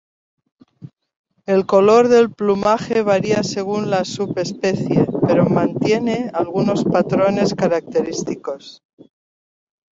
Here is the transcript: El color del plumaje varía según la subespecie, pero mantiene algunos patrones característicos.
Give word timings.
El 1.45 1.67
color 1.67 2.07
del 2.07 2.31
plumaje 2.31 3.03
varía 3.03 3.43
según 3.43 3.91
la 3.91 4.03
subespecie, 4.03 5.05
pero 5.27 5.45
mantiene 5.45 6.31
algunos 6.33 6.83
patrones 6.85 7.53
característicos. 7.53 8.81